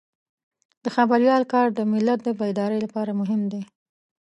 د 0.83 0.85
خبریال 0.95 1.43
کار 1.53 1.67
د 1.73 1.79
ملت 1.91 2.19
د 2.23 2.29
بیدارۍ 2.39 2.79
لپاره 2.85 3.11
مهم 3.21 3.41
دی. 3.51 3.61